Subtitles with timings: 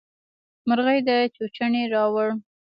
[0.67, 0.99] مرغۍ
[1.35, 2.29] چوچوڼی راووړ.